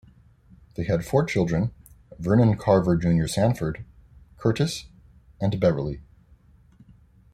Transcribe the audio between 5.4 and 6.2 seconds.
Beverly.